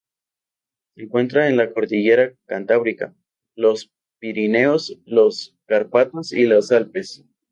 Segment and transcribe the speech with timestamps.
[0.95, 3.13] Se encuentra en la cordillera Cantábrica,
[3.55, 7.23] los Pirineos, los Cárpatos y los Alpes.